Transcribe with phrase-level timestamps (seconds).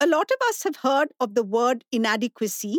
[0.00, 2.78] A lot of us have heard of the word inadequacy,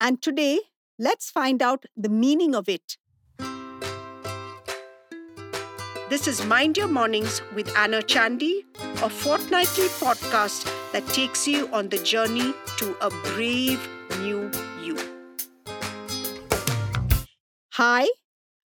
[0.00, 0.60] and today
[0.96, 2.96] let's find out the meaning of it.
[6.08, 8.64] This is Mind Your Mornings with Anna Chandy,
[9.02, 13.88] a fortnightly podcast that takes you on the journey to a brave
[14.20, 14.48] new
[14.80, 14.96] you.
[17.72, 18.06] Hi,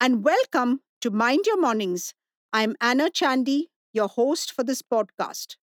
[0.00, 2.14] and welcome to Mind Your Mornings.
[2.52, 5.56] I'm Anna Chandy, your host for this podcast.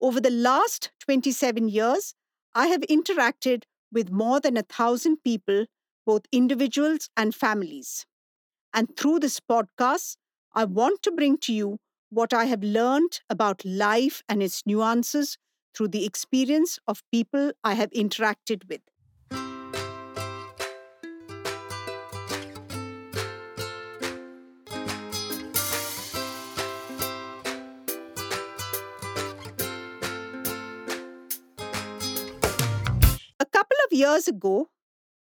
[0.00, 2.14] Over the last 27 years,
[2.54, 5.66] I have interacted with more than a thousand people,
[6.06, 8.06] both individuals and families.
[8.74, 10.16] And through this podcast,
[10.54, 11.78] I want to bring to you
[12.10, 15.38] what I have learned about life and its nuances
[15.74, 18.82] through the experience of people I have interacted with.
[33.94, 34.70] Years ago,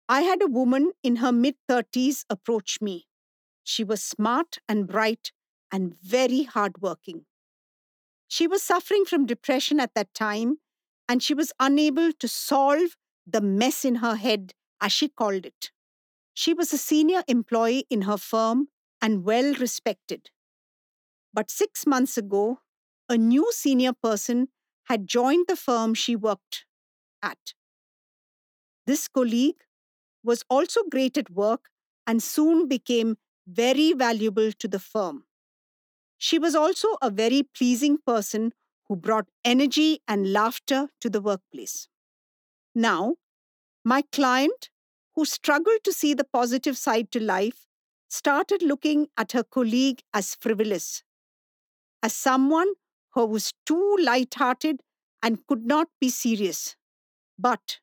[0.09, 3.07] I had a woman in her mid 30s approach me.
[3.63, 5.33] She was smart and bright
[5.73, 7.27] and very hardworking.
[8.29, 10.59] She was suffering from depression at that time,
[11.09, 15.71] and she was unable to solve the mess in her head, as she called it.
[16.35, 18.69] She was a senior employee in her firm
[19.01, 20.31] and well respected.
[21.33, 22.61] But six months ago,
[23.09, 24.49] a new senior person
[24.85, 26.67] had joined the firm she worked
[27.23, 27.55] at.
[28.87, 29.65] This colleague
[30.23, 31.71] was also great at work
[32.07, 35.25] and soon became very valuable to the firm.
[36.19, 38.53] She was also a very pleasing person
[38.89, 41.89] who brought energy and laughter to the workplace.
[42.75, 43.17] Now,
[43.85, 44.71] my client,
[45.15, 47.67] who struggled to see the positive side to life,
[48.09, 51.03] started looking at her colleague as frivolous,
[52.03, 52.75] as someone
[53.15, 54.81] who was too light-hearted
[55.23, 56.77] and could not be serious.
[57.39, 57.81] But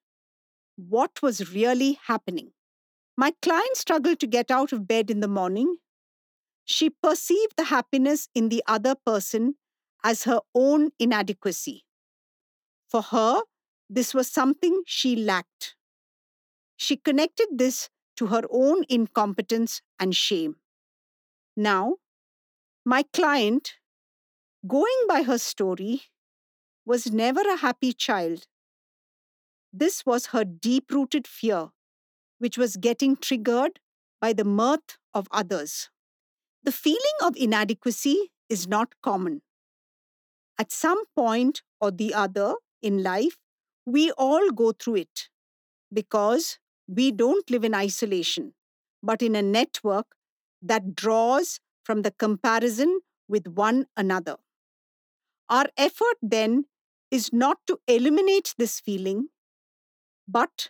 [0.90, 2.52] what was really happening?
[3.18, 5.78] My client struggled to get out of bed in the morning.
[6.66, 9.56] She perceived the happiness in the other person
[10.04, 11.84] as her own inadequacy.
[12.88, 13.42] For her,
[13.90, 15.76] this was something she lacked.
[16.78, 20.56] She connected this to her own incompetence and shame.
[21.56, 21.98] Now,
[22.86, 23.76] my client,
[24.68, 26.04] going by her story,
[26.86, 28.48] was never a happy child.
[29.74, 31.70] This was her deep rooted fear,
[32.40, 33.80] which was getting triggered
[34.20, 35.90] by the mirth of others.
[36.64, 39.42] The feeling of inadequacy is not common.
[40.58, 43.38] At some point or the other in life,
[43.86, 45.30] we all go through it
[45.94, 48.54] because we don't live in isolation,
[49.04, 50.08] but in a network
[50.62, 54.38] that draws from the comparison with one another.
[55.50, 56.66] Our effort then
[57.12, 59.30] is not to eliminate this feeling,
[60.32, 60.70] but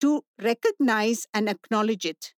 [0.00, 2.34] to recognize and acknowledge it,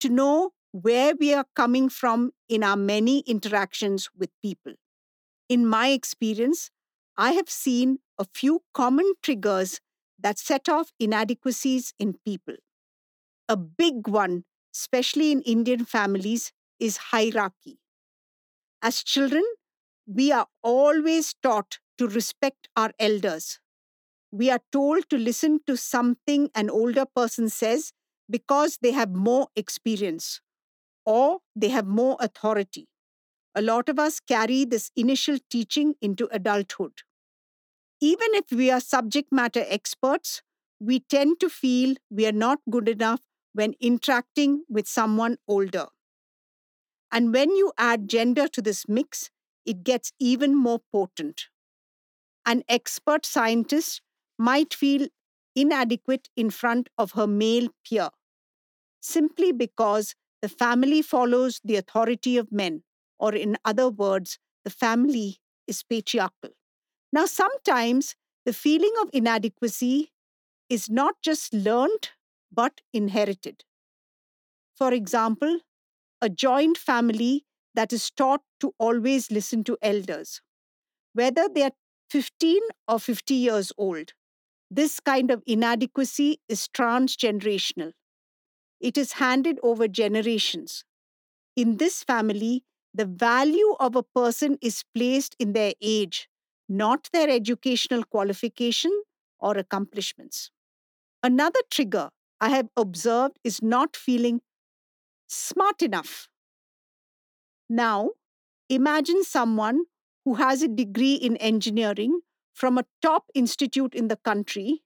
[0.00, 4.74] to know where we are coming from in our many interactions with people.
[5.48, 6.70] In my experience,
[7.16, 9.80] I have seen a few common triggers
[10.18, 12.56] that set off inadequacies in people.
[13.48, 14.44] A big one,
[14.74, 17.78] especially in Indian families, is hierarchy.
[18.82, 19.44] As children,
[20.06, 23.60] we are always taught to respect our elders.
[24.30, 27.92] We are told to listen to something an older person says
[28.30, 30.40] because they have more experience
[31.06, 32.88] or they have more authority.
[33.54, 36.92] A lot of us carry this initial teaching into adulthood.
[38.00, 40.42] Even if we are subject matter experts,
[40.80, 43.20] we tend to feel we are not good enough
[43.52, 45.86] when interacting with someone older.
[47.10, 49.30] And when you add gender to this mix,
[49.64, 51.48] it gets even more potent.
[52.46, 54.02] An expert scientist
[54.38, 55.08] might feel
[55.56, 58.10] inadequate in front of her male peer,
[59.00, 62.82] simply because the family follows the authority of men,
[63.18, 66.50] or in other words, the family is patriarchal.
[67.12, 70.12] Now, sometimes the feeling of inadequacy
[70.68, 72.10] is not just learned,
[72.52, 73.64] but inherited.
[74.74, 75.60] For example,
[76.22, 80.40] a joint family that is taught to always listen to elders,
[81.14, 81.72] whether they are
[82.10, 84.14] 15 or 50 years old.
[84.70, 87.92] This kind of inadequacy is transgenerational.
[88.80, 90.84] It is handed over generations.
[91.56, 96.28] In this family, the value of a person is placed in their age,
[96.68, 98.92] not their educational qualification
[99.40, 100.50] or accomplishments.
[101.22, 102.10] Another trigger
[102.40, 104.42] I have observed is not feeling
[105.28, 106.28] smart enough.
[107.68, 108.10] Now,
[108.68, 109.84] imagine someone
[110.24, 112.22] who has a degree in engineering
[112.58, 114.82] from a top institute in the country,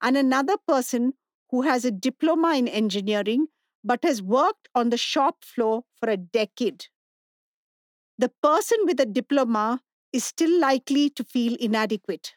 [0.00, 1.14] and another person
[1.50, 3.46] who has a diploma in engineering
[3.84, 6.86] but has worked on the shop floor for a decade.
[8.18, 9.80] The person with a diploma
[10.12, 12.34] is still likely to feel inadequate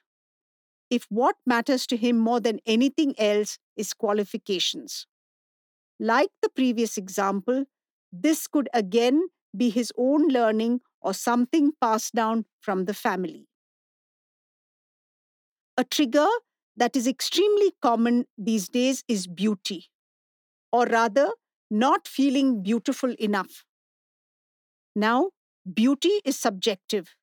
[0.89, 5.07] if what matters to him more than anything else is qualifications.
[5.99, 7.65] Like the previous example,
[8.11, 13.47] this could again be his own learning or something passed down from the family.
[15.77, 16.27] A trigger
[16.77, 19.87] that is extremely common these days is beauty,
[20.71, 21.31] or rather,
[21.69, 23.65] not feeling beautiful enough.
[24.95, 25.31] Now,
[25.71, 27.15] beauty is subjective.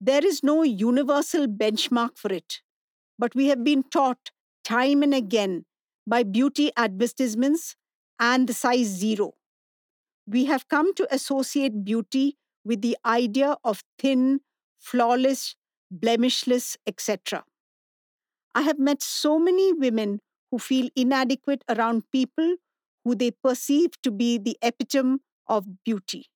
[0.00, 2.62] There is no universal benchmark for it,
[3.18, 4.30] but we have been taught
[4.64, 5.64] time and again
[6.06, 7.76] by beauty advertisements
[8.18, 9.34] and the size zero.
[10.26, 14.40] We have come to associate beauty with the idea of thin,
[14.78, 15.56] flawless,
[15.92, 17.44] blemishless, etc.
[18.54, 20.20] I have met so many women
[20.50, 22.56] who feel inadequate around people
[23.04, 26.26] who they perceive to be the epitome of beauty.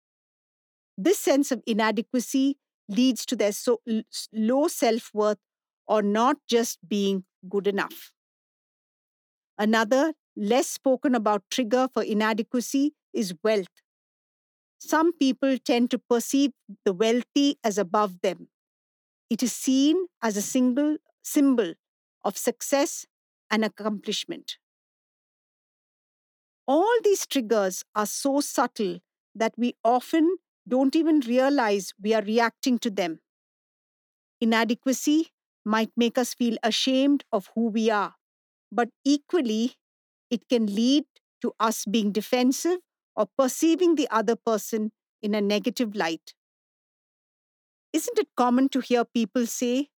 [0.96, 2.56] This sense of inadequacy
[2.88, 3.80] leads to their so
[4.32, 5.38] low self worth
[5.86, 8.12] or not just being good enough.
[9.58, 13.82] Another, less spoken about trigger for inadequacy is wealth.
[14.78, 16.52] Some people tend to perceive
[16.84, 18.48] the wealthy as above them.
[19.30, 21.74] It is seen as a single symbol
[22.26, 23.06] of success
[23.50, 24.58] and accomplishment.
[26.66, 28.98] All these triggers are so subtle
[29.34, 30.38] that we often
[30.68, 33.20] don't even realize we are reacting to them.
[34.40, 35.28] Inadequacy
[35.64, 38.16] might make us feel ashamed of who we are,
[38.72, 39.76] but equally,
[40.30, 41.04] it can lead
[41.42, 42.80] to us being defensive
[43.14, 44.90] or perceiving the other person
[45.22, 46.34] in a negative light.
[47.92, 49.90] Isn't it common to hear people say,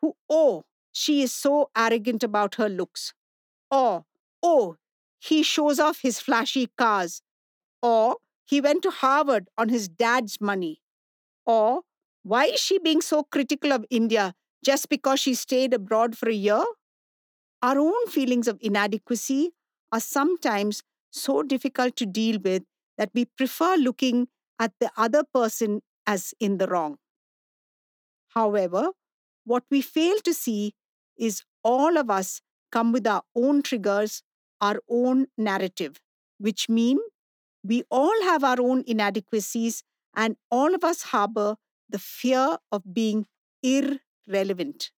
[0.00, 0.64] who, oh,
[0.98, 3.14] she is so arrogant about her looks,
[3.70, 4.04] or,
[4.42, 4.76] oh,
[5.18, 7.22] he shows off his flashy cars,
[7.82, 10.80] or he went to Harvard on his dad's money,
[11.46, 11.82] or
[12.22, 14.34] why is she being so critical of India
[14.64, 16.64] just because she stayed abroad for a year?
[17.62, 19.52] Our own feelings of inadequacy
[19.92, 22.64] are sometimes so difficult to deal with
[22.96, 24.28] that we prefer looking
[24.58, 26.98] at the other person as in the wrong.
[28.28, 28.90] However,
[29.44, 30.74] what we fail to see
[31.18, 34.22] is all of us come with our own triggers,
[34.60, 36.00] our own narrative,
[36.38, 36.98] which mean
[37.64, 39.82] we all have our own inadequacies
[40.14, 41.56] and all of us harbor
[41.88, 43.26] the fear of being
[43.62, 44.90] irrelevant.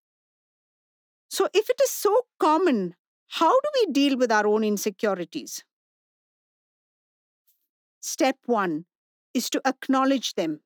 [1.29, 2.97] So, if it is so common,
[3.29, 5.65] how do we deal with our own insecurities?
[8.01, 8.87] Step one
[9.33, 10.61] is to acknowledge them,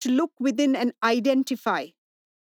[0.00, 1.86] to look within and identify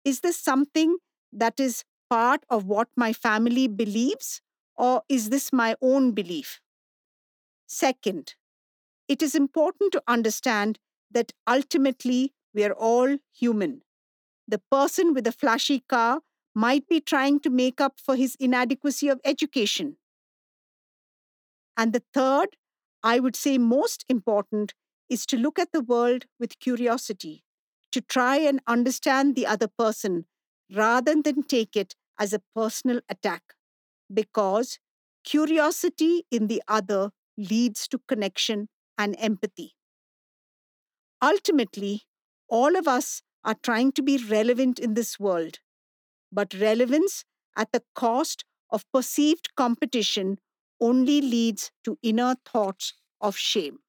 [0.04, 0.96] is this something
[1.32, 4.42] that is part of what my family believes,
[4.76, 6.60] or is this my own belief?
[7.66, 8.34] Second,
[9.08, 10.78] it is important to understand
[11.10, 13.82] that ultimately we are all human.
[14.48, 16.22] The person with a flashy car
[16.54, 19.98] might be trying to make up for his inadequacy of education.
[21.76, 22.56] And the third,
[23.02, 24.74] I would say most important,
[25.08, 27.44] is to look at the world with curiosity,
[27.92, 30.26] to try and understand the other person
[30.72, 33.42] rather than take it as a personal attack.
[34.12, 34.78] Because
[35.24, 38.68] curiosity in the other leads to connection
[38.98, 39.74] and empathy.
[41.22, 42.02] Ultimately,
[42.48, 45.60] all of us are trying to be relevant in this world,
[46.32, 47.24] but relevance
[47.56, 50.38] at the cost of perceived competition
[50.80, 53.80] only leads to inner thoughts of shame.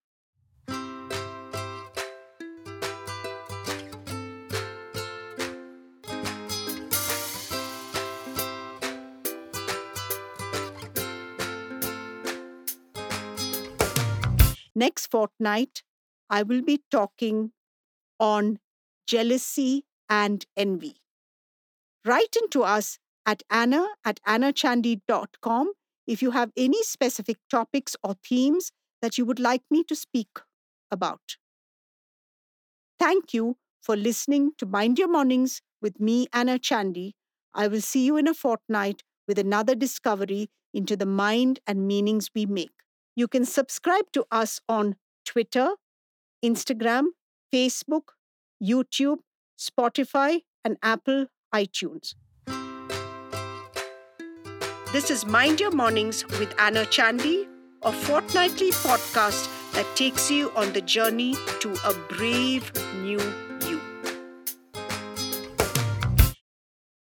[14.82, 15.84] Next fortnight,
[16.28, 17.52] I will be talking
[18.20, 18.58] on
[19.06, 20.96] jealousy and envy.
[22.04, 25.74] Write into us at anna at annachandy.com
[26.08, 28.72] if you have any specific topics or themes
[29.04, 30.40] that you would like me to speak
[30.90, 31.38] about.
[33.00, 37.12] Thank you for listening to Mind Your Mornings with me, Anna Chandy.
[37.54, 42.32] I will see you in a fortnight with another discovery into the mind and meanings
[42.34, 42.72] we make.
[43.22, 45.74] You can subscribe to us on Twitter,
[46.44, 47.10] Instagram,
[47.54, 48.16] Facebook,
[48.60, 49.20] YouTube,
[49.60, 52.16] Spotify, and Apple iTunes.
[54.92, 57.48] This is Mind Your Mornings with Anna Chandy,
[57.84, 62.72] a fortnightly podcast that takes you on the journey to a brave
[63.04, 63.20] new